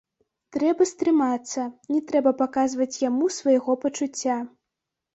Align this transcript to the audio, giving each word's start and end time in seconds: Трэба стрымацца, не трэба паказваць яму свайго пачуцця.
Трэба 0.55 0.87
стрымацца, 0.91 1.67
не 1.95 2.01
трэба 2.09 2.31
паказваць 2.41 2.91
яму 3.09 3.31
свайго 3.39 3.81
пачуцця. 3.89 4.45